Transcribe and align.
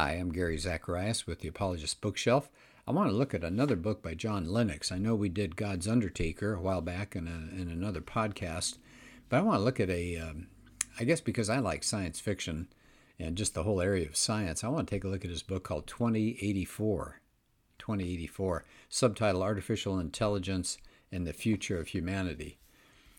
Hi, 0.00 0.12
I'm 0.12 0.30
Gary 0.30 0.56
Zacharias 0.58 1.26
with 1.26 1.40
the 1.40 1.48
Apologist 1.48 2.00
Bookshelf. 2.00 2.48
I 2.86 2.92
want 2.92 3.10
to 3.10 3.16
look 3.16 3.34
at 3.34 3.42
another 3.42 3.74
book 3.74 4.00
by 4.00 4.14
John 4.14 4.48
Lennox. 4.48 4.92
I 4.92 4.98
know 4.98 5.16
we 5.16 5.28
did 5.28 5.56
God's 5.56 5.88
Undertaker 5.88 6.54
a 6.54 6.60
while 6.60 6.80
back 6.80 7.16
in, 7.16 7.26
a, 7.26 7.60
in 7.60 7.68
another 7.68 8.00
podcast, 8.00 8.78
but 9.28 9.38
I 9.38 9.40
want 9.40 9.58
to 9.58 9.64
look 9.64 9.80
at 9.80 9.90
a, 9.90 10.16
um, 10.18 10.46
I 11.00 11.02
guess 11.02 11.20
because 11.20 11.50
I 11.50 11.58
like 11.58 11.82
science 11.82 12.20
fiction 12.20 12.68
and 13.18 13.34
just 13.34 13.54
the 13.54 13.64
whole 13.64 13.80
area 13.80 14.06
of 14.06 14.16
science, 14.16 14.62
I 14.62 14.68
want 14.68 14.86
to 14.86 14.94
take 14.94 15.02
a 15.02 15.08
look 15.08 15.24
at 15.24 15.32
his 15.32 15.42
book 15.42 15.64
called 15.64 15.88
2084. 15.88 17.20
2084, 17.80 18.64
subtitle 18.88 19.42
Artificial 19.42 19.98
Intelligence 19.98 20.78
and 21.10 21.26
the 21.26 21.32
Future 21.32 21.80
of 21.80 21.88
Humanity. 21.88 22.60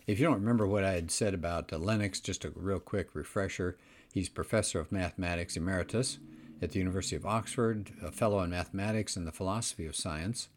If 0.07 0.17
you 0.17 0.25
don't 0.25 0.39
remember 0.39 0.65
what 0.65 0.85
I 0.85 0.93
had 0.93 1.11
said 1.11 1.33
about 1.33 1.73
uh, 1.73 1.77
Lennox, 1.77 2.21
just 2.21 2.45
a 2.45 2.53
real 2.55 2.79
quick 2.79 3.13
refresher. 3.13 3.77
He's 4.13 4.29
professor 4.29 4.79
of 4.79 4.93
mathematics 4.93 5.57
emeritus 5.57 6.19
at 6.61 6.71
the 6.71 6.79
University 6.79 7.15
of 7.15 7.25
Oxford, 7.25 7.91
a 8.01 8.11
fellow 8.11 8.41
in 8.41 8.49
mathematics 8.49 9.15
and 9.15 9.25
the 9.25 9.31
philosophy 9.31 9.85
of 9.85 9.95
science, 9.95 10.49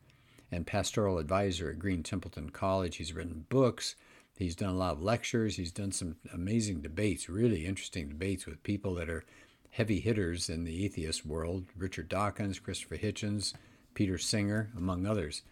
and 0.51 0.67
pastoral 0.67 1.19
advisor 1.19 1.71
at 1.71 1.79
Green 1.79 2.03
Templeton 2.03 2.51
College. 2.51 2.97
He's 2.97 3.13
written 3.13 3.47
books. 3.49 3.95
He's 4.37 4.57
done 4.57 4.71
a 4.71 4.79
lot 4.79 4.93
of 4.93 5.03
lectures. 5.03 5.57
He's 5.57 5.73
done 5.73 5.93
some 5.93 6.17
amazing 6.33 6.81
debates, 6.81 7.29
really 7.29 7.65
interesting 7.65 8.09
debates 8.09 8.47
with 8.47 8.63
people 8.63 8.95
that 8.95 9.09
are 9.09 9.25
heavy 9.71 10.01
hitters 10.01 10.51
in 10.51 10.65
the 10.65 10.85
atheist 10.85 11.25
world 11.25 11.67
Richard 11.77 12.09
Dawkins, 12.09 12.59
Christopher 12.59 12.97
Hitchens, 12.97 13.55
Peter 13.95 14.19
Singer, 14.19 14.71
among 14.77 15.07
others. 15.07 15.43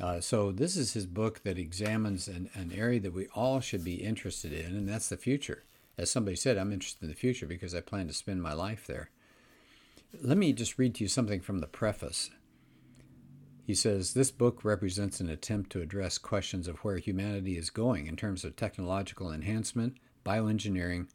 Uh, 0.00 0.20
so, 0.20 0.50
this 0.50 0.76
is 0.76 0.94
his 0.94 1.04
book 1.04 1.42
that 1.42 1.58
examines 1.58 2.26
an, 2.26 2.48
an 2.54 2.72
area 2.74 3.00
that 3.00 3.12
we 3.12 3.26
all 3.34 3.60
should 3.60 3.84
be 3.84 3.96
interested 3.96 4.52
in, 4.52 4.74
and 4.74 4.88
that's 4.88 5.10
the 5.10 5.16
future. 5.16 5.64
As 5.98 6.10
somebody 6.10 6.36
said, 6.36 6.56
I'm 6.56 6.72
interested 6.72 7.02
in 7.02 7.10
the 7.10 7.14
future 7.14 7.46
because 7.46 7.74
I 7.74 7.80
plan 7.80 8.06
to 8.06 8.14
spend 8.14 8.42
my 8.42 8.54
life 8.54 8.86
there. 8.86 9.10
Let 10.12 10.36
me 10.36 10.52
just 10.52 10.76
read 10.76 10.96
to 10.96 11.04
you 11.04 11.08
something 11.08 11.40
from 11.40 11.60
the 11.60 11.68
preface. 11.68 12.30
He 13.64 13.74
says 13.76 14.12
this 14.12 14.32
book 14.32 14.64
represents 14.64 15.20
an 15.20 15.30
attempt 15.30 15.70
to 15.70 15.80
address 15.80 16.18
questions 16.18 16.66
of 16.66 16.78
where 16.78 16.98
humanity 16.98 17.56
is 17.56 17.70
going 17.70 18.08
in 18.08 18.16
terms 18.16 18.44
of 18.44 18.56
technological 18.56 19.32
enhancement, 19.32 19.98
bioengineering, 20.26 21.06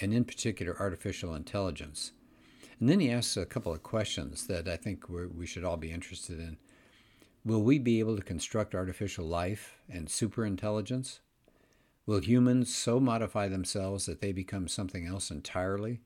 and 0.00 0.12
in 0.12 0.24
particular 0.24 0.76
artificial 0.80 1.34
intelligence. 1.34 2.12
And 2.80 2.88
then 2.88 2.98
he 2.98 3.10
asks 3.10 3.36
a 3.36 3.46
couple 3.46 3.72
of 3.72 3.84
questions 3.84 4.48
that 4.48 4.66
I 4.66 4.76
think 4.76 5.04
we 5.08 5.46
should 5.46 5.64
all 5.64 5.76
be 5.76 5.92
interested 5.92 6.40
in. 6.40 6.56
Will 7.44 7.62
we 7.62 7.78
be 7.78 8.00
able 8.00 8.16
to 8.16 8.22
construct 8.22 8.74
artificial 8.74 9.24
life 9.24 9.76
and 9.88 10.08
superintelligence? 10.08 11.20
Will 12.04 12.20
humans 12.20 12.74
so 12.74 12.98
modify 12.98 13.46
themselves 13.46 14.06
that 14.06 14.20
they 14.20 14.32
become 14.32 14.66
something 14.66 15.06
else 15.06 15.30
entirely? 15.30 16.00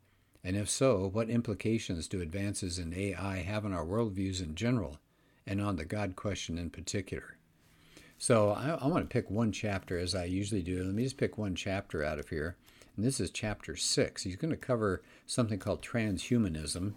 And 0.44 0.56
if 0.56 0.68
so, 0.68 1.08
what 1.10 1.30
implications 1.30 2.06
do 2.06 2.20
advances 2.20 2.78
in 2.78 2.92
AI 2.92 3.38
have 3.38 3.64
on 3.64 3.72
our 3.72 3.86
worldviews 3.86 4.42
in 4.42 4.54
general 4.54 4.98
and 5.46 5.60
on 5.60 5.76
the 5.76 5.86
God 5.86 6.16
question 6.16 6.58
in 6.58 6.68
particular? 6.68 7.38
So 8.18 8.50
I, 8.50 8.78
I, 8.80 8.86
want 8.86 9.08
to 9.08 9.12
pick 9.12 9.30
one 9.30 9.52
chapter 9.52 9.98
as 9.98 10.14
I 10.14 10.24
usually 10.24 10.62
do. 10.62 10.84
Let 10.84 10.94
me 10.94 11.02
just 11.02 11.16
pick 11.16 11.38
one 11.38 11.54
chapter 11.54 12.04
out 12.04 12.18
of 12.18 12.28
here. 12.28 12.56
And 12.96 13.04
this 13.04 13.20
is 13.20 13.30
chapter 13.30 13.74
six. 13.74 14.22
He's 14.22 14.36
going 14.36 14.50
to 14.50 14.56
cover 14.56 15.02
something 15.26 15.58
called 15.58 15.82
transhumanism. 15.82 16.94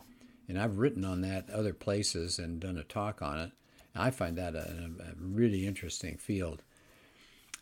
And 0.48 0.60
I've 0.60 0.78
written 0.78 1.04
on 1.04 1.22
that 1.22 1.50
other 1.50 1.74
places 1.74 2.40
and 2.40 2.60
done 2.60 2.78
a 2.78 2.84
talk 2.84 3.22
on 3.22 3.40
it. 3.40 3.52
I 3.96 4.12
find 4.12 4.38
that 4.38 4.56
a, 4.56 4.92
a 5.00 5.14
really 5.20 5.66
interesting 5.66 6.18
field. 6.18 6.62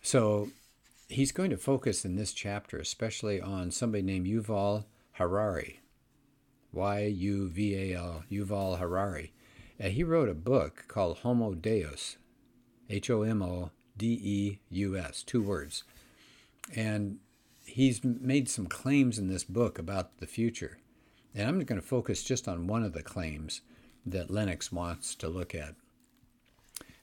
So 0.02 0.50
he's 1.08 1.32
going 1.32 1.52
to 1.52 1.58
focus 1.58 2.04
in 2.04 2.16
this 2.16 2.34
chapter 2.34 2.78
especially 2.78 3.40
on 3.40 3.72
somebody 3.72 4.04
named 4.04 4.28
Yuval 4.28 4.86
Harari. 5.16 5.82
Y 6.72 7.06
U 7.06 7.50
V 7.50 7.76
A 7.94 7.98
L, 7.98 8.24
Yuval 8.30 8.80
Harari. 8.80 9.32
Uh, 9.82 9.88
he 9.88 10.04
wrote 10.04 10.30
a 10.30 10.34
book 10.34 10.86
called 10.88 11.20
Homo 11.20 11.54
Deus, 11.54 12.18
H 12.90 13.10
O 13.10 13.24
M 13.24 13.42
O 13.42 13.72
D 13.98 14.20
E 14.22 14.60
U 14.70 14.98
S, 14.98 15.24
two 15.24 15.42
words. 15.42 15.84
And 16.76 17.20
he's 17.66 18.04
made 18.04 18.50
some 18.50 18.68
claims 18.68 19.18
in 19.18 19.28
this 19.28 19.44
book 19.44 19.80
about 19.80 20.18
the 20.18 20.28
future. 20.28 20.80
And 21.34 21.48
I'm 21.48 21.60
going 21.60 21.80
to 21.80 21.88
focus 21.88 22.24
just 22.24 22.48
on 22.48 22.68
one 22.68 22.84
of 22.84 22.94
the 22.94 23.04
claims 23.04 23.62
that 24.06 24.30
Lennox 24.30 24.72
wants 24.72 25.16
to 25.16 25.30
look 25.30 25.56
at. 25.56 25.76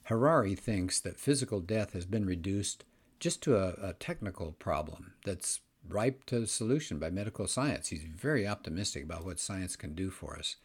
Harari 0.04 0.54
thinks 0.54 1.00
that 1.00 1.18
physical 1.18 1.60
death 1.60 1.92
has 1.92 2.04
been 2.04 2.26
reduced 2.26 2.84
just 3.20 3.42
to 3.42 3.56
a, 3.56 3.90
a 3.90 3.92
technical 3.94 4.52
problem 4.52 5.14
that's 5.24 5.60
ripe 5.88 6.24
to 6.26 6.46
solution 6.46 6.98
by 6.98 7.10
medical 7.10 7.46
science. 7.46 7.88
He's 7.88 8.02
very 8.02 8.46
optimistic 8.46 9.04
about 9.04 9.24
what 9.24 9.40
science 9.40 9.76
can 9.76 9.94
do 9.94 10.10
for 10.10 10.36
us. 10.36 10.56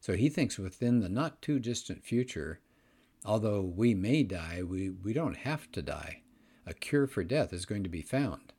So 0.00 0.14
he 0.14 0.28
thinks 0.28 0.58
within 0.58 1.00
the 1.00 1.08
not 1.08 1.40
too 1.40 1.58
distant 1.58 2.04
future, 2.04 2.60
although 3.24 3.60
we 3.60 3.94
may 3.94 4.22
die, 4.22 4.62
we, 4.62 4.90
we 4.90 5.12
don't 5.12 5.38
have 5.38 5.70
to 5.72 5.82
die. 5.82 6.22
A 6.66 6.74
cure 6.74 7.06
for 7.06 7.24
death 7.24 7.52
is 7.52 7.66
going 7.66 7.82
to 7.82 7.88
be 7.88 8.02
found. 8.02 8.52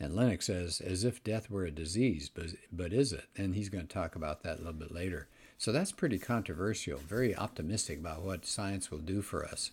And 0.00 0.14
Lennox 0.14 0.46
says, 0.46 0.80
as 0.80 1.02
if 1.02 1.24
death 1.24 1.50
were 1.50 1.64
a 1.64 1.70
disease, 1.72 2.30
but, 2.32 2.46
but 2.70 2.92
is 2.92 3.12
it? 3.12 3.24
And 3.36 3.54
he's 3.54 3.68
going 3.68 3.86
to 3.86 3.92
talk 3.92 4.14
about 4.14 4.42
that 4.42 4.56
a 4.56 4.58
little 4.58 4.72
bit 4.72 4.92
later. 4.92 5.28
So 5.58 5.72
that's 5.72 5.90
pretty 5.90 6.18
controversial, 6.18 6.98
very 6.98 7.36
optimistic 7.36 7.98
about 7.98 8.22
what 8.22 8.46
science 8.46 8.92
will 8.92 8.98
do 8.98 9.22
for 9.22 9.44
us 9.44 9.72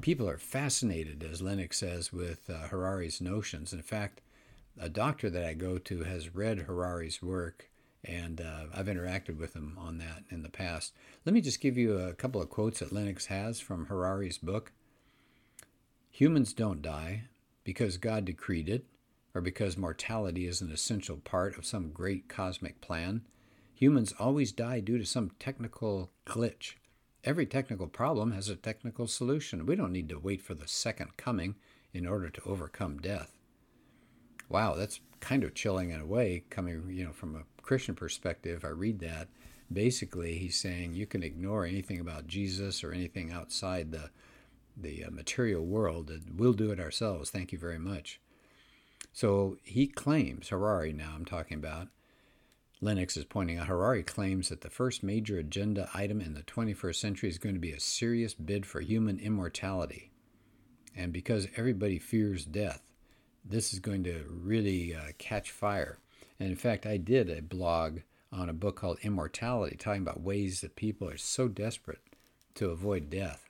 people 0.00 0.28
are 0.28 0.38
fascinated, 0.38 1.26
as 1.30 1.42
Lennox 1.42 1.78
says, 1.78 2.12
with 2.12 2.48
uh, 2.48 2.68
Harari's 2.68 3.20
notions. 3.20 3.72
In 3.72 3.82
fact, 3.82 4.20
a 4.78 4.88
doctor 4.88 5.28
that 5.30 5.44
I 5.44 5.54
go 5.54 5.78
to 5.78 6.04
has 6.04 6.34
read 6.34 6.60
Harari's 6.60 7.22
work, 7.22 7.70
and 8.04 8.40
uh, 8.40 8.64
I've 8.74 8.86
interacted 8.86 9.38
with 9.38 9.54
him 9.54 9.76
on 9.78 9.98
that 9.98 10.24
in 10.30 10.42
the 10.42 10.48
past. 10.48 10.92
Let 11.24 11.34
me 11.34 11.40
just 11.40 11.60
give 11.60 11.76
you 11.76 11.98
a 11.98 12.14
couple 12.14 12.40
of 12.40 12.50
quotes 12.50 12.80
that 12.80 12.92
Lennox 12.92 13.26
has 13.26 13.60
from 13.60 13.86
Harari's 13.86 14.38
book. 14.38 14.72
Humans 16.10 16.52
don't 16.52 16.82
die 16.82 17.24
because 17.64 17.96
God 17.96 18.24
decreed 18.24 18.68
it, 18.68 18.86
or 19.34 19.40
because 19.40 19.76
mortality 19.76 20.46
is 20.46 20.60
an 20.60 20.72
essential 20.72 21.16
part 21.18 21.56
of 21.56 21.66
some 21.66 21.90
great 21.90 22.28
cosmic 22.28 22.80
plan. 22.80 23.22
Humans 23.74 24.14
always 24.18 24.52
die 24.52 24.80
due 24.80 24.98
to 24.98 25.06
some 25.06 25.30
technical 25.38 26.10
glitch 26.26 26.74
Every 27.22 27.46
technical 27.46 27.86
problem 27.86 28.32
has 28.32 28.48
a 28.48 28.56
technical 28.56 29.06
solution. 29.06 29.66
We 29.66 29.76
don't 29.76 29.92
need 29.92 30.08
to 30.08 30.18
wait 30.18 30.40
for 30.40 30.54
the 30.54 30.68
second 30.68 31.16
coming 31.16 31.56
in 31.92 32.06
order 32.06 32.30
to 32.30 32.42
overcome 32.46 32.98
death. 32.98 33.32
Wow, 34.48 34.74
that's 34.74 35.00
kind 35.20 35.44
of 35.44 35.54
chilling 35.54 35.90
in 35.90 36.00
a 36.00 36.06
way, 36.06 36.44
coming 36.50 36.90
you 36.90 37.04
know 37.04 37.12
from 37.12 37.36
a 37.36 37.62
Christian 37.62 37.94
perspective. 37.94 38.64
I 38.64 38.68
read 38.68 39.00
that. 39.00 39.28
Basically, 39.72 40.38
he's 40.38 40.58
saying 40.58 40.94
you 40.94 41.06
can 41.06 41.22
ignore 41.22 41.64
anything 41.64 42.00
about 42.00 42.26
Jesus 42.26 42.82
or 42.82 42.92
anything 42.92 43.30
outside 43.30 43.92
the 43.92 44.10
the 44.76 45.04
uh, 45.04 45.10
material 45.10 45.64
world. 45.64 46.10
We'll 46.34 46.54
do 46.54 46.70
it 46.70 46.80
ourselves. 46.80 47.30
Thank 47.30 47.52
you 47.52 47.58
very 47.58 47.78
much. 47.78 48.20
So 49.12 49.56
he 49.62 49.86
claims, 49.86 50.48
Harari 50.48 50.92
now 50.92 51.12
I'm 51.14 51.24
talking 51.24 51.58
about, 51.58 51.88
Lennox 52.82 53.16
is 53.16 53.26
pointing 53.26 53.58
out 53.58 53.66
Harari 53.66 54.02
claims 54.02 54.48
that 54.48 54.62
the 54.62 54.70
first 54.70 55.02
major 55.02 55.38
agenda 55.38 55.90
item 55.92 56.20
in 56.20 56.32
the 56.32 56.42
21st 56.42 56.96
century 56.96 57.28
is 57.28 57.38
going 57.38 57.54
to 57.54 57.60
be 57.60 57.72
a 57.72 57.80
serious 57.80 58.32
bid 58.32 58.64
for 58.64 58.80
human 58.80 59.18
immortality. 59.18 60.10
And 60.96 61.12
because 61.12 61.46
everybody 61.56 61.98
fears 61.98 62.46
death, 62.46 62.82
this 63.44 63.74
is 63.74 63.80
going 63.80 64.04
to 64.04 64.24
really 64.28 64.94
uh, 64.94 65.12
catch 65.18 65.50
fire. 65.50 65.98
And 66.38 66.48
in 66.48 66.56
fact, 66.56 66.86
I 66.86 66.96
did 66.96 67.28
a 67.28 67.42
blog 67.42 68.00
on 68.32 68.48
a 68.48 68.54
book 68.54 68.76
called 68.76 68.98
Immortality, 69.02 69.76
talking 69.76 70.02
about 70.02 70.22
ways 70.22 70.62
that 70.62 70.76
people 70.76 71.08
are 71.08 71.18
so 71.18 71.48
desperate 71.48 72.00
to 72.54 72.70
avoid 72.70 73.10
death. 73.10 73.48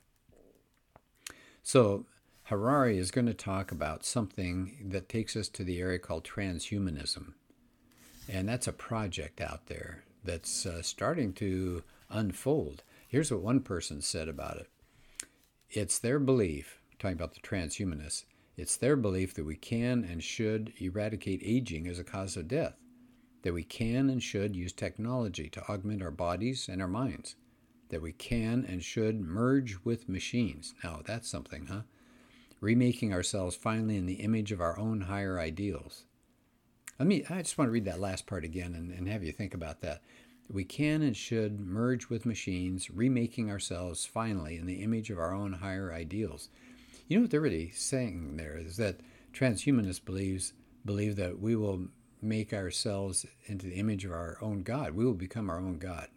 So, 1.63 2.07
Harari 2.45 2.99
is 2.99 3.13
going 3.13 3.27
to 3.27 3.35
talk 3.35 3.71
about 3.71 4.05
something 4.05 4.89
that 4.91 5.09
takes 5.09 5.37
us 5.37 5.49
to 5.51 5.63
the 5.63 5.81
area 5.81 6.01
called 6.01 6.25
transhumanism. 6.25 7.35
And 8.33 8.49
that's 8.49 8.69
a 8.69 8.73
project 8.73 9.41
out 9.41 9.67
there 9.67 10.05
that's 10.23 10.65
uh, 10.65 10.83
starting 10.83 11.33
to 11.33 11.83
unfold. 12.09 12.85
Here's 13.09 13.33
what 13.33 13.43
one 13.43 13.59
person 13.59 14.01
said 14.01 14.29
about 14.29 14.57
it 14.57 14.69
it's 15.69 15.99
their 15.99 16.21
belief, 16.21 16.81
talking 17.01 17.17
about 17.17 17.35
the 17.35 17.41
transhumanists, 17.41 18.25
it's 18.57 18.77
their 18.77 18.95
belief 18.95 19.35
that 19.35 19.45
we 19.45 19.57
can 19.57 20.05
and 20.05 20.23
should 20.23 20.73
eradicate 20.79 21.43
aging 21.45 21.89
as 21.89 21.99
a 21.99 22.05
cause 22.05 22.37
of 22.37 22.47
death, 22.47 22.77
that 23.43 23.53
we 23.53 23.65
can 23.65 24.09
and 24.09 24.23
should 24.23 24.55
use 24.55 24.73
technology 24.73 25.49
to 25.49 25.69
augment 25.69 26.01
our 26.01 26.13
bodies 26.13 26.69
and 26.69 26.81
our 26.81 26.89
minds, 26.89 27.35
that 27.89 28.03
we 28.03 28.13
can 28.13 28.65
and 28.65 28.85
should 28.85 29.21
merge 29.21 29.77
with 29.83 30.09
machines. 30.09 30.73
Now, 30.85 31.01
that's 31.05 31.29
something, 31.29 31.67
huh? 31.67 31.83
Remaking 32.61 33.13
ourselves 33.13 33.57
finally 33.57 33.97
in 33.97 34.07
the 34.07 34.21
image 34.23 34.53
of 34.53 34.61
our 34.61 34.79
own 34.79 35.03
higher 35.03 35.41
ideals. 35.41 36.05
Let 37.01 37.07
me, 37.07 37.25
I 37.31 37.41
just 37.41 37.57
want 37.57 37.69
to 37.69 37.73
read 37.73 37.87
that 37.87 37.99
last 37.99 38.27
part 38.27 38.45
again 38.45 38.75
and, 38.75 38.93
and 38.93 39.09
have 39.09 39.25
you 39.25 39.33
think 39.33 39.55
about 39.55 39.81
that. 39.81 40.03
We 40.51 40.65
can 40.65 41.01
and 41.01 41.17
should 41.17 41.59
merge 41.59 42.11
with 42.11 42.27
machines, 42.27 42.91
remaking 42.91 43.51
ourselves 43.51 44.05
finally 44.05 44.59
in 44.59 44.67
the 44.67 44.83
image 44.83 45.09
of 45.09 45.19
our 45.19 45.33
own 45.33 45.55
higher 45.55 45.95
ideals. 45.95 46.51
You 47.09 47.17
know 47.17 47.23
what 47.23 47.31
they're 47.31 47.41
really 47.41 47.71
saying 47.71 48.37
there 48.37 48.55
is 48.55 48.77
that 48.77 49.01
transhumanists 49.33 50.05
believes 50.05 50.53
believe 50.85 51.17
that 51.17 51.41
we 51.41 51.57
will 51.57 51.87
make 52.21 52.53
ourselves 52.53 53.25
into 53.47 53.65
the 53.65 53.77
image 53.77 54.05
of 54.05 54.13
our 54.13 54.37
own 54.43 54.63
God. 54.63 54.93
We 54.93 55.07
will 55.07 55.15
become 55.15 55.49
our 55.49 55.59
own 55.59 55.79
God. 55.79 56.09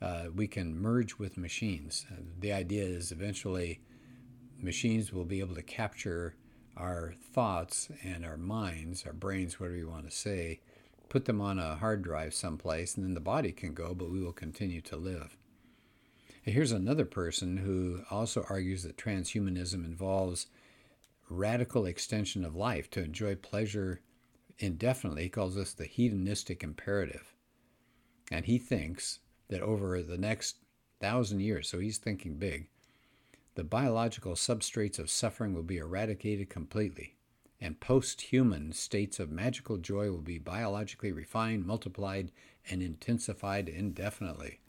Uh, 0.00 0.28
we 0.34 0.46
can 0.46 0.80
merge 0.80 1.18
with 1.18 1.36
machines. 1.36 2.06
Uh, 2.10 2.22
the 2.38 2.54
idea 2.54 2.84
is 2.84 3.12
eventually 3.12 3.82
machines 4.58 5.12
will 5.12 5.26
be 5.26 5.40
able 5.40 5.56
to 5.56 5.62
capture 5.62 6.36
our 6.76 7.14
thoughts 7.32 7.88
and 8.02 8.24
our 8.24 8.36
minds, 8.36 9.04
our 9.06 9.12
brains, 9.12 9.58
whatever 9.58 9.76
you 9.76 9.88
want 9.88 10.08
to 10.08 10.16
say, 10.16 10.60
put 11.08 11.24
them 11.24 11.40
on 11.40 11.58
a 11.58 11.76
hard 11.76 12.02
drive 12.02 12.34
someplace, 12.34 12.96
and 12.96 13.04
then 13.04 13.14
the 13.14 13.20
body 13.20 13.52
can 13.52 13.74
go, 13.74 13.94
but 13.94 14.10
we 14.10 14.20
will 14.20 14.32
continue 14.32 14.80
to 14.80 14.96
live. 14.96 15.36
Here's 16.42 16.72
another 16.72 17.06
person 17.06 17.56
who 17.56 18.02
also 18.10 18.44
argues 18.50 18.82
that 18.82 18.98
transhumanism 18.98 19.84
involves 19.84 20.46
radical 21.30 21.86
extension 21.86 22.44
of 22.44 22.54
life 22.54 22.90
to 22.90 23.02
enjoy 23.02 23.34
pleasure 23.34 24.00
indefinitely. 24.58 25.22
He 25.24 25.28
calls 25.30 25.54
this 25.54 25.72
the 25.72 25.86
hedonistic 25.86 26.62
imperative. 26.62 27.32
And 28.30 28.44
he 28.44 28.58
thinks 28.58 29.20
that 29.48 29.62
over 29.62 30.02
the 30.02 30.18
next 30.18 30.56
thousand 31.00 31.40
years, 31.40 31.68
so 31.68 31.78
he's 31.78 31.98
thinking 31.98 32.36
big, 32.36 32.68
the 33.54 33.64
biological 33.64 34.32
substrates 34.32 34.98
of 34.98 35.10
suffering 35.10 35.54
will 35.54 35.62
be 35.62 35.78
eradicated 35.78 36.50
completely, 36.50 37.14
and 37.60 37.80
post 37.80 38.20
human 38.20 38.72
states 38.72 39.20
of 39.20 39.30
magical 39.30 39.76
joy 39.76 40.10
will 40.10 40.22
be 40.22 40.38
biologically 40.38 41.12
refined, 41.12 41.64
multiplied, 41.64 42.32
and 42.68 42.82
intensified 42.82 43.68
indefinitely. 43.68 44.60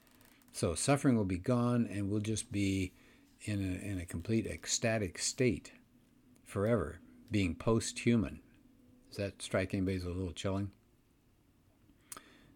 So 0.51 0.75
suffering 0.75 1.17
will 1.17 1.25
be 1.25 1.37
gone, 1.37 1.87
and 1.91 2.09
we'll 2.09 2.21
just 2.21 2.51
be 2.51 2.93
in 3.41 3.59
a, 3.59 3.85
in 3.85 3.99
a 3.99 4.05
complete 4.05 4.45
ecstatic 4.45 5.17
state 5.17 5.71
forever, 6.45 6.99
being 7.31 7.55
post 7.55 7.99
human. 7.99 8.39
Does 9.09 9.17
that 9.17 9.41
strike 9.41 9.73
anybody 9.73 9.97
as 9.97 10.03
a 10.03 10.09
little 10.09 10.31
chilling? 10.31 10.71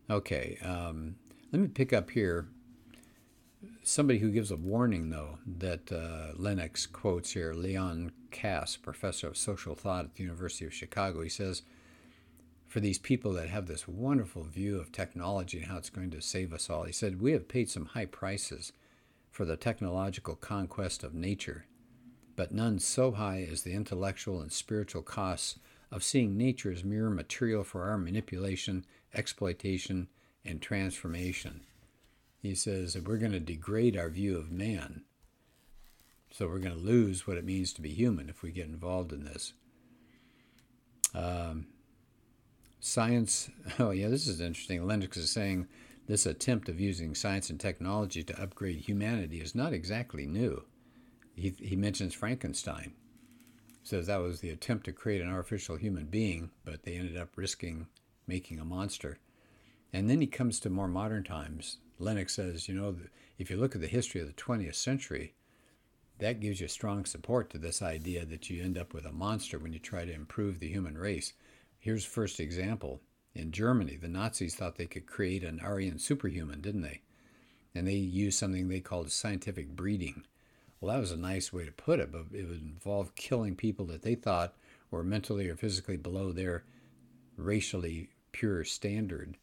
Okay, 0.09 0.57
um, 0.63 1.15
let 1.51 1.61
me 1.61 1.67
pick 1.67 1.91
up 1.93 2.11
here 2.11 2.47
somebody 3.83 4.19
who 4.19 4.31
gives 4.31 4.51
a 4.51 4.55
warning, 4.55 5.09
though, 5.09 5.39
that 5.45 5.91
uh, 5.91 6.33
Lennox 6.35 6.85
quotes 6.85 7.31
here 7.31 7.53
Leon 7.53 8.11
Kass, 8.31 8.77
professor 8.77 9.27
of 9.27 9.37
social 9.37 9.75
thought 9.75 10.05
at 10.05 10.15
the 10.15 10.23
University 10.23 10.65
of 10.65 10.73
Chicago. 10.73 11.21
He 11.21 11.29
says, 11.29 11.63
for 12.69 12.79
these 12.79 12.99
people 12.99 13.33
that 13.33 13.49
have 13.49 13.65
this 13.65 13.87
wonderful 13.87 14.43
view 14.43 14.79
of 14.79 14.91
technology 14.91 15.57
and 15.57 15.67
how 15.67 15.77
it's 15.77 15.89
going 15.89 16.11
to 16.11 16.21
save 16.21 16.53
us 16.53 16.69
all, 16.69 16.83
he 16.83 16.91
said, 16.91 17.19
We 17.19 17.31
have 17.31 17.47
paid 17.47 17.67
some 17.67 17.87
high 17.87 18.05
prices 18.05 18.73
for 19.31 19.43
the 19.43 19.57
technological 19.57 20.35
conquest 20.35 21.03
of 21.03 21.15
nature, 21.15 21.65
but 22.35 22.51
none 22.51 22.77
so 22.77 23.13
high 23.13 23.47
as 23.51 23.63
the 23.63 23.73
intellectual 23.73 24.39
and 24.39 24.51
spiritual 24.51 25.01
costs 25.01 25.57
of 25.91 26.03
seeing 26.03 26.37
nature 26.37 26.71
as 26.71 26.83
mere 26.83 27.09
material 27.09 27.63
for 27.63 27.89
our 27.89 27.97
manipulation, 27.97 28.85
exploitation, 29.15 30.07
and 30.45 30.61
transformation. 30.61 31.61
He 32.41 32.55
says 32.55 32.93
that 32.93 33.07
we're 33.07 33.17
going 33.17 33.33
to 33.33 33.39
degrade 33.39 33.97
our 33.97 34.09
view 34.09 34.37
of 34.37 34.51
man. 34.51 35.03
So 36.31 36.47
we're 36.47 36.59
going 36.59 36.75
to 36.75 36.81
lose 36.81 37.27
what 37.27 37.37
it 37.37 37.43
means 37.43 37.73
to 37.73 37.81
be 37.81 37.89
human 37.89 38.29
if 38.29 38.41
we 38.41 38.51
get 38.51 38.67
involved 38.67 39.11
in 39.11 39.25
this. 39.25 39.53
Um, 41.13 41.67
science, 42.79 43.49
oh 43.79 43.91
yeah, 43.91 44.07
this 44.07 44.27
is 44.27 44.39
interesting. 44.39 44.85
Lennox 44.85 45.17
is 45.17 45.31
saying 45.31 45.67
this 46.07 46.25
attempt 46.25 46.69
of 46.69 46.79
using 46.79 47.13
science 47.13 47.49
and 47.49 47.59
technology 47.59 48.23
to 48.23 48.41
upgrade 48.41 48.77
humanity 48.77 49.41
is 49.41 49.53
not 49.53 49.73
exactly 49.73 50.25
new. 50.25 50.63
He, 51.35 51.53
he 51.59 51.75
mentions 51.75 52.13
Frankenstein. 52.13 52.93
Says 53.83 54.07
that 54.07 54.21
was 54.21 54.39
the 54.39 54.49
attempt 54.49 54.85
to 54.85 54.91
create 54.91 55.21
an 55.21 55.31
artificial 55.31 55.77
human 55.77 56.05
being, 56.05 56.51
but 56.63 56.83
they 56.83 56.95
ended 56.95 57.17
up 57.17 57.29
risking 57.35 57.87
making 58.27 58.59
a 58.59 58.65
monster. 58.65 59.17
And 59.91 60.09
then 60.09 60.21
he 60.21 60.27
comes 60.27 60.59
to 60.59 60.69
more 60.69 60.87
modern 60.87 61.23
times. 61.23 61.77
Lennox 61.99 62.33
says, 62.33 62.67
you 62.69 62.75
know, 62.75 62.95
if 63.37 63.51
you 63.51 63.57
look 63.57 63.75
at 63.75 63.81
the 63.81 63.87
history 63.87 64.21
of 64.21 64.27
the 64.27 64.33
20th 64.33 64.75
century, 64.75 65.33
that 66.19 66.39
gives 66.39 66.59
you 66.59 66.67
strong 66.67 67.05
support 67.05 67.49
to 67.49 67.57
this 67.57 67.81
idea 67.81 68.25
that 68.25 68.49
you 68.49 68.63
end 68.63 68.77
up 68.77 68.93
with 68.93 69.05
a 69.05 69.11
monster 69.11 69.59
when 69.59 69.73
you 69.73 69.79
try 69.79 70.05
to 70.05 70.13
improve 70.13 70.59
the 70.59 70.69
human 70.69 70.97
race. 70.97 71.33
Here's 71.77 72.05
first 72.05 72.39
example. 72.39 73.01
In 73.35 73.51
Germany, 73.51 73.95
the 73.95 74.09
Nazis 74.09 74.55
thought 74.55 74.75
they 74.75 74.87
could 74.87 75.05
create 75.05 75.43
an 75.43 75.59
Aryan 75.61 75.99
superhuman, 75.99 76.61
didn't 76.61 76.81
they? 76.81 77.01
And 77.75 77.87
they 77.87 77.93
used 77.93 78.39
something 78.39 78.67
they 78.67 78.79
called 78.79 79.11
scientific 79.11 79.75
breeding. 79.75 80.23
Well, 80.81 80.93
that 80.93 80.99
was 80.99 81.11
a 81.11 81.17
nice 81.17 81.53
way 81.53 81.65
to 81.65 81.71
put 81.71 81.99
it, 81.99 82.11
but 82.11 82.25
it 82.33 82.47
would 82.47 82.61
involve 82.61 83.15
killing 83.15 83.55
people 83.55 83.85
that 83.85 84.01
they 84.01 84.15
thought 84.15 84.55
were 84.91 85.03
mentally 85.03 85.47
or 85.47 85.55
physically 85.55 85.97
below 85.97 86.31
their 86.31 86.63
racially 87.37 88.09
pure 88.31 88.63
standard. 88.63 89.37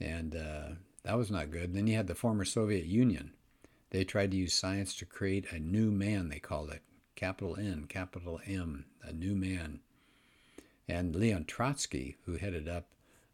And 0.00 0.36
uh, 0.36 0.68
that 1.06 1.16
was 1.16 1.30
not 1.30 1.52
good. 1.52 1.72
Then 1.72 1.86
you 1.86 1.96
had 1.96 2.08
the 2.08 2.16
former 2.16 2.44
Soviet 2.44 2.84
Union. 2.84 3.32
They 3.90 4.02
tried 4.02 4.32
to 4.32 4.36
use 4.36 4.52
science 4.52 4.92
to 4.96 5.06
create 5.06 5.52
a 5.52 5.60
new 5.60 5.92
man, 5.92 6.28
they 6.28 6.40
called 6.40 6.70
it. 6.70 6.82
Capital 7.14 7.56
N, 7.56 7.86
capital 7.88 8.40
M, 8.44 8.86
a 9.02 9.12
new 9.12 9.36
man. 9.36 9.80
And 10.88 11.14
Leon 11.14 11.44
Trotsky, 11.44 12.16
who 12.24 12.36
headed 12.36 12.68
up 12.68 12.88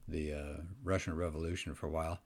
the 0.07 0.35
uh, 0.35 0.63
Russian 0.85 1.17
Revolution 1.17 1.75
for 1.75 1.87
a 1.87 1.91
while, 1.91 2.21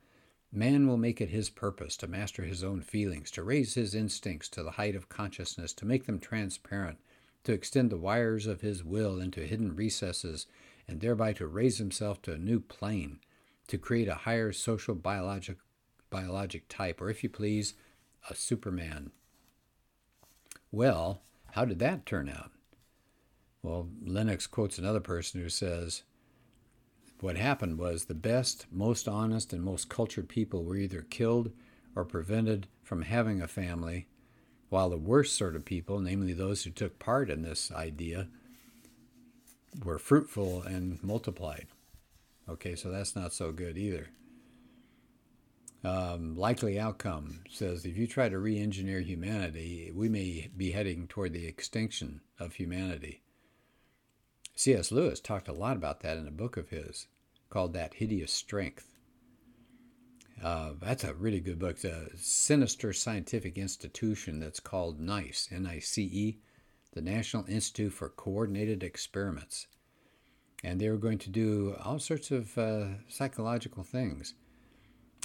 man 0.53 0.89
will 0.89 0.97
make 0.97 1.21
it 1.21 1.31
his 1.31 1.49
purpose 1.49 1.97
to 1.99 2.09
master 2.09 2.43
his 2.43 2.65
own 2.65 2.83
feelings, 2.83 3.31
to 3.31 3.45
raise 3.45 3.75
his 3.75 3.95
instincts 3.95 4.49
to 4.49 4.65
the 4.65 4.73
height 4.73 4.97
of 4.97 5.09
consciousness, 5.09 5.73
to 5.75 5.87
make 5.87 6.07
them 6.07 6.19
transparent, 6.19 6.99
to 7.45 7.53
extend 7.53 7.91
the 7.91 7.97
wires 7.97 8.47
of 8.47 8.63
his 8.63 8.83
will 8.83 9.21
into 9.21 9.47
hidden 9.47 9.77
recesses, 9.77 10.47
and 10.89 11.01
thereby 11.01 11.33
to 11.33 11.47
raise 11.47 11.79
himself 11.79 12.21
to 12.23 12.33
a 12.33 12.39
new 12.39 12.59
plane, 12.59 13.21
to 13.69 13.79
create 13.79 14.09
a 14.09 14.15
higher 14.15 14.53
social 14.53 14.95
biologic, 14.95 15.59
biologic 16.11 16.69
type, 16.69 17.01
or 17.01 17.11
if 17.11 17.23
you 17.23 17.29
please, 17.29 17.75
a 18.31 18.35
Superman. 18.35 19.11
Well, 20.71 21.23
how 21.53 21.65
did 21.65 21.79
that 21.79 22.07
turn 22.07 22.29
out? 22.29 22.51
Well, 23.63 23.89
Lennox 24.05 24.47
quotes 24.47 24.79
another 24.79 25.01
person 25.01 25.41
who 25.41 25.49
says, 25.49 26.03
What 27.21 27.37
happened 27.37 27.79
was 27.79 28.05
the 28.05 28.15
best, 28.15 28.67
most 28.71 29.09
honest, 29.09 29.53
and 29.53 29.63
most 29.63 29.89
cultured 29.89 30.29
people 30.29 30.65
were 30.65 30.77
either 30.77 31.03
killed 31.03 31.51
or 31.95 32.05
prevented 32.05 32.69
from 32.83 33.03
having 33.03 33.41
a 33.41 33.49
family, 33.49 34.07
while 34.69 34.91
the 34.91 34.97
worst 34.97 35.35
sort 35.35 35.57
of 35.57 35.65
people, 35.65 35.99
namely 35.99 36.33
those 36.33 36.65
who 36.65 36.71
took 36.71 36.99
part 36.99 37.31
in 37.31 37.43
this 37.43 37.73
idea, 37.73 38.29
were 39.85 39.99
fruitful 39.99 40.62
and 40.62 41.03
multiplied. 41.03 41.67
Okay, 42.49 42.77
so 42.77 42.91
that's 42.91 43.17
not 43.17 43.33
so 43.33 43.53
good 43.53 43.77
either. 43.77 44.09
Um, 45.85 46.37
likely 46.37 46.79
outcome 46.79 47.45
says 47.49 47.85
if 47.85 47.97
you 47.97 48.07
try 48.07 48.29
to 48.29 48.38
re 48.38 48.59
engineer 48.59 49.00
humanity, 49.00 49.93
we 49.95 50.09
may 50.09 50.50
be 50.57 50.73
heading 50.73 51.07
toward 51.07 51.33
the 51.33 51.47
extinction 51.47 52.21
of 52.38 52.55
humanity. 52.55 53.23
C.S. 54.57 54.91
Lewis 54.91 55.21
talked 55.21 55.49
a 55.49 55.53
lot 55.53 55.76
about 55.76 56.00
that 56.00 56.17
in 56.17 56.26
a 56.26 56.33
book 56.33 56.57
of 56.57 56.71
his 56.71 57.07
called 57.50 57.73
That 57.75 57.95
Hideous 57.95 58.33
Strength. 58.33 58.95
Uh, 60.43 60.73
that's 60.81 61.05
a 61.05 61.15
really 61.15 61.41
good 61.41 61.59
book. 61.59 61.73
It's 61.73 61.85
a 61.85 62.09
sinister 62.17 62.93
scientific 62.93 63.57
institution 63.57 64.41
that's 64.41 64.61
called 64.61 64.99
NICE, 65.00 65.49
N 65.53 65.67
I 65.67 65.79
C 65.79 66.03
E, 66.03 66.38
the 66.95 67.00
National 67.03 67.47
Institute 67.47 67.93
for 67.93 68.09
Coordinated 68.09 68.83
Experiments 68.83 69.67
and 70.65 70.81
they 70.81 70.89
were 70.89 70.97
going 70.97 71.19
to 71.19 71.31
do 71.31 71.77
all 71.85 71.99
sorts 71.99 72.31
of 72.31 72.57
uh, 72.59 72.87
psychological 73.09 73.83
things. 73.83 74.35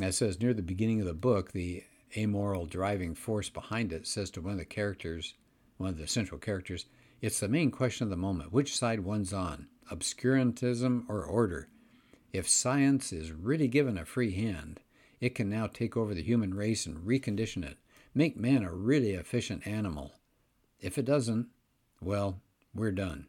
It 0.02 0.14
says 0.14 0.40
near 0.40 0.54
the 0.54 0.62
beginning 0.62 1.00
of 1.00 1.08
the 1.08 1.14
book, 1.14 1.52
the 1.52 1.84
amoral 2.18 2.66
driving 2.66 3.16
force 3.16 3.50
behind 3.50 3.94
it 3.94 4.08
says 4.08 4.30
to 4.32 4.42
one 4.42 4.54
of 4.54 4.60
the 4.60 4.66
characters, 4.66 5.34
one 5.78 5.90
of 5.90 5.98
the 5.98 6.08
central 6.08 6.40
characters, 6.40 6.86
it's 7.22 7.40
the 7.40 7.48
main 7.48 7.72
question 7.72 8.06
of 8.06 8.10
the 8.10 8.18
moment 8.18 8.52
which 8.52 8.76
side 8.76 9.02
one's 9.02 9.32
on, 9.32 9.68
obscurantism 9.92 11.04
or 11.08 11.24
order. 11.24 11.68
If 12.34 12.50
science 12.50 13.14
is 13.14 13.32
really 13.32 13.68
given 13.68 13.98
a 13.98 14.06
free 14.06 14.32
hand, 14.32 14.80
it 15.20 15.36
can 15.36 15.50
now 15.50 15.68
take 15.68 15.96
over 15.96 16.14
the 16.14 16.24
human 16.24 16.54
race 16.54 16.86
and 16.86 17.06
recondition 17.06 17.64
it, 17.64 17.78
make 18.16 18.36
man 18.38 18.64
a 18.64 18.74
really 18.74 19.12
efficient 19.12 19.68
animal. 19.68 20.14
If 20.80 20.98
it 20.98 21.06
doesn't, 21.06 21.48
well, 22.02 22.40
we're 22.74 22.92
done. 22.92 23.28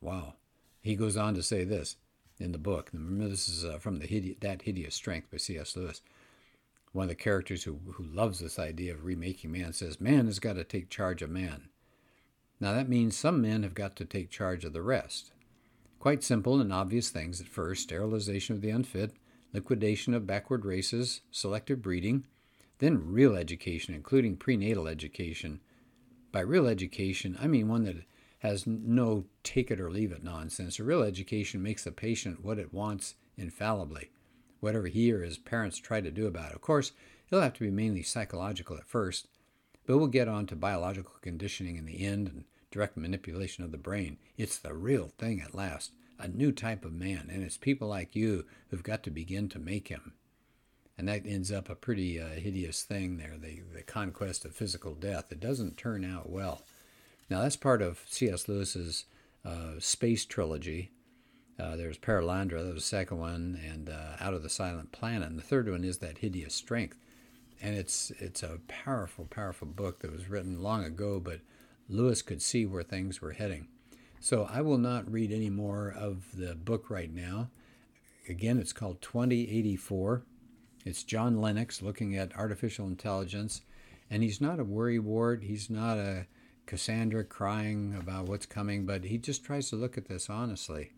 Wow. 0.00 0.34
He 0.80 0.96
goes 0.96 1.16
on 1.16 1.34
to 1.34 1.42
say 1.42 1.64
this 1.64 1.96
in 2.38 2.52
the 2.52 2.58
book. 2.58 2.90
Remember, 2.92 3.28
this 3.28 3.48
is 3.48 3.64
uh, 3.64 3.78
from 3.78 3.98
the 3.98 4.06
Hide- 4.06 4.36
That 4.40 4.62
Hideous 4.62 4.94
Strength 4.94 5.30
by 5.30 5.36
C.S. 5.36 5.76
Lewis. 5.76 6.00
One 6.92 7.04
of 7.04 7.08
the 7.10 7.14
characters 7.14 7.64
who, 7.64 7.78
who 7.92 8.04
loves 8.04 8.40
this 8.40 8.58
idea 8.58 8.94
of 8.94 9.04
remaking 9.04 9.52
man 9.52 9.72
says, 9.72 10.00
Man 10.00 10.26
has 10.26 10.38
got 10.38 10.54
to 10.54 10.64
take 10.64 10.90
charge 10.90 11.22
of 11.22 11.30
man. 11.30 11.68
Now, 12.58 12.72
that 12.72 12.88
means 12.88 13.16
some 13.16 13.40
men 13.40 13.62
have 13.62 13.74
got 13.74 13.96
to 13.96 14.04
take 14.04 14.30
charge 14.30 14.64
of 14.64 14.72
the 14.72 14.82
rest. 14.82 15.32
Quite 15.98 16.24
simple 16.24 16.60
and 16.60 16.72
obvious 16.72 17.10
things 17.10 17.40
at 17.40 17.46
first 17.46 17.82
sterilization 17.82 18.54
of 18.56 18.62
the 18.62 18.70
unfit, 18.70 19.12
liquidation 19.52 20.14
of 20.14 20.26
backward 20.26 20.64
races, 20.64 21.20
selective 21.30 21.82
breeding, 21.82 22.24
then 22.78 23.12
real 23.12 23.36
education, 23.36 23.94
including 23.94 24.36
prenatal 24.36 24.88
education. 24.88 25.60
By 26.32 26.40
real 26.40 26.66
education, 26.66 27.36
I 27.40 27.46
mean 27.46 27.68
one 27.68 27.84
that 27.84 27.96
has 28.40 28.66
no 28.66 29.24
take 29.42 29.70
it 29.70 29.80
or 29.80 29.90
leave 29.90 30.12
it 30.12 30.24
nonsense. 30.24 30.78
A 30.78 30.84
real 30.84 31.02
education 31.02 31.62
makes 31.62 31.84
the 31.84 31.92
patient 31.92 32.44
what 32.44 32.58
it 32.58 32.74
wants 32.74 33.14
infallibly, 33.36 34.10
whatever 34.60 34.86
he 34.86 35.12
or 35.12 35.22
his 35.22 35.38
parents 35.38 35.78
try 35.78 36.00
to 36.00 36.10
do 36.10 36.26
about 36.26 36.50
it. 36.50 36.56
Of 36.56 36.60
course, 36.60 36.92
it'll 37.28 37.42
have 37.42 37.54
to 37.54 37.64
be 37.64 37.70
mainly 37.70 38.02
psychological 38.02 38.76
at 38.76 38.88
first, 38.88 39.28
but 39.86 39.98
we'll 39.98 40.08
get 40.08 40.28
on 40.28 40.46
to 40.46 40.56
biological 40.56 41.14
conditioning 41.20 41.76
in 41.76 41.84
the 41.84 42.04
end 42.04 42.28
and 42.28 42.44
direct 42.70 42.96
manipulation 42.96 43.64
of 43.64 43.72
the 43.72 43.78
brain. 43.78 44.18
It's 44.36 44.58
the 44.58 44.74
real 44.74 45.12
thing 45.18 45.40
at 45.40 45.54
last, 45.54 45.92
a 46.18 46.28
new 46.28 46.52
type 46.52 46.84
of 46.84 46.92
man, 46.92 47.28
and 47.30 47.42
it's 47.42 47.58
people 47.58 47.88
like 47.88 48.16
you 48.16 48.46
who've 48.68 48.82
got 48.82 49.02
to 49.04 49.10
begin 49.10 49.48
to 49.50 49.58
make 49.58 49.88
him. 49.88 50.14
And 50.96 51.08
that 51.08 51.26
ends 51.26 51.50
up 51.50 51.68
a 51.68 51.74
pretty 51.74 52.20
uh, 52.20 52.28
hideous 52.28 52.82
thing 52.82 53.16
there, 53.16 53.36
the, 53.38 53.62
the 53.74 53.82
conquest 53.82 54.44
of 54.44 54.54
physical 54.54 54.94
death. 54.94 55.32
It 55.32 55.40
doesn't 55.40 55.76
turn 55.76 56.04
out 56.04 56.28
well. 56.28 56.62
Now, 57.30 57.42
that's 57.42 57.56
part 57.56 57.80
of 57.80 58.02
C.S. 58.08 58.48
Lewis's 58.48 59.04
uh, 59.44 59.78
space 59.78 60.26
trilogy. 60.26 60.90
Uh, 61.58 61.76
there's 61.76 61.96
Perelandra, 61.96 62.64
that 62.64 62.74
was 62.74 62.82
the 62.82 62.88
second 62.88 63.18
one, 63.18 63.60
and 63.64 63.88
uh, 63.88 64.16
Out 64.18 64.34
of 64.34 64.42
the 64.42 64.48
Silent 64.48 64.90
Planet. 64.90 65.28
And 65.28 65.38
the 65.38 65.42
third 65.42 65.70
one 65.70 65.84
is 65.84 65.98
That 65.98 66.18
Hideous 66.18 66.54
Strength. 66.54 66.98
And 67.62 67.76
it's, 67.76 68.10
it's 68.18 68.42
a 68.42 68.58
powerful, 68.66 69.26
powerful 69.26 69.68
book 69.68 70.00
that 70.00 70.10
was 70.12 70.28
written 70.28 70.62
long 70.62 70.84
ago, 70.84 71.20
but 71.20 71.40
Lewis 71.88 72.22
could 72.22 72.42
see 72.42 72.66
where 72.66 72.82
things 72.82 73.20
were 73.20 73.32
heading. 73.32 73.68
So 74.18 74.48
I 74.50 74.60
will 74.62 74.78
not 74.78 75.10
read 75.10 75.30
any 75.30 75.50
more 75.50 75.94
of 75.96 76.36
the 76.36 76.54
book 76.54 76.90
right 76.90 77.12
now. 77.12 77.50
Again, 78.28 78.58
it's 78.58 78.72
called 78.72 79.02
2084. 79.02 80.24
It's 80.84 81.04
John 81.04 81.40
Lennox 81.40 81.82
looking 81.82 82.16
at 82.16 82.36
artificial 82.36 82.86
intelligence. 82.86 83.60
And 84.10 84.22
he's 84.22 84.40
not 84.40 84.58
a 84.58 84.64
worrywart. 84.64 85.44
He's 85.44 85.70
not 85.70 85.98
a 85.98 86.26
Cassandra 86.70 87.24
crying 87.24 87.96
about 87.98 88.26
what's 88.26 88.46
coming, 88.46 88.86
but 88.86 89.02
he 89.02 89.18
just 89.18 89.44
tries 89.44 89.68
to 89.68 89.76
look 89.76 89.98
at 89.98 90.06
this 90.06 90.30
honestly. 90.30 90.92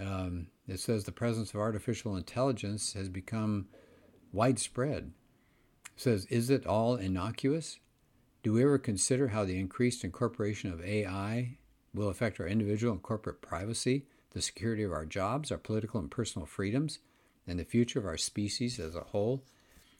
Um, 0.00 0.46
it 0.68 0.78
says 0.78 1.02
the 1.02 1.10
presence 1.10 1.50
of 1.50 1.56
artificial 1.56 2.14
intelligence 2.14 2.92
has 2.92 3.08
become 3.08 3.66
widespread. 4.32 5.10
It 5.86 6.00
says, 6.00 6.26
is 6.26 6.50
it 6.50 6.66
all 6.66 6.94
innocuous? 6.94 7.80
Do 8.44 8.52
we 8.52 8.62
ever 8.62 8.78
consider 8.78 9.26
how 9.28 9.44
the 9.44 9.58
increased 9.58 10.04
incorporation 10.04 10.72
of 10.72 10.84
AI 10.84 11.58
will 11.92 12.08
affect 12.08 12.38
our 12.38 12.46
individual 12.46 12.92
and 12.92 13.02
corporate 13.02 13.42
privacy, 13.42 14.06
the 14.30 14.40
security 14.40 14.84
of 14.84 14.92
our 14.92 15.04
jobs, 15.04 15.50
our 15.50 15.58
political 15.58 15.98
and 15.98 16.12
personal 16.12 16.46
freedoms, 16.46 17.00
and 17.44 17.58
the 17.58 17.64
future 17.64 17.98
of 17.98 18.06
our 18.06 18.16
species 18.16 18.78
as 18.78 18.94
a 18.94 19.00
whole? 19.00 19.42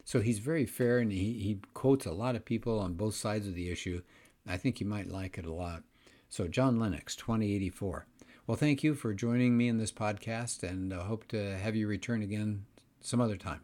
So 0.05 0.21
he's 0.21 0.39
very 0.39 0.65
fair 0.65 1.01
and 1.01 1.11
he, 1.11 1.41
he 1.41 1.59
quotes 1.75 2.07
a 2.07 2.13
lot 2.13 2.37
of 2.37 2.45
people 2.45 2.79
on 2.79 2.95
both 2.95 3.17
sides 3.17 3.49
of 3.49 3.57
the 3.57 3.69
issue 3.69 4.03
I 4.47 4.57
think 4.57 4.81
you 4.81 4.87
might 4.87 5.11
like 5.11 5.39
it 5.39 5.47
a 5.47 5.53
lot. 5.53 5.83
So, 6.29 6.49
John 6.49 6.79
Lennox, 6.79 7.17
2084. 7.17 8.07
Well, 8.47 8.57
thank 8.57 8.85
you 8.85 8.95
for 8.95 9.13
joining 9.13 9.57
me 9.57 9.69
in 9.69 9.79
this 9.79 9.93
podcast, 9.93 10.63
and 10.63 10.95
I 10.95 11.05
hope 11.05 11.27
to 11.29 11.57
have 11.57 11.75
you 11.75 11.89
return 11.89 12.23
again 12.23 12.67
some 13.01 13.21
other 13.21 13.37
time. 13.37 13.61